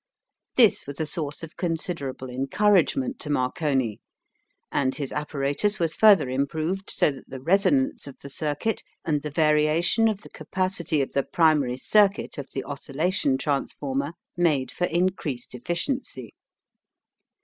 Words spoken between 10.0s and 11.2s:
of the capacity of